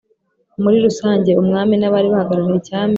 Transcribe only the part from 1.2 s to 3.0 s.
umwami n' abari bahagarariye cyami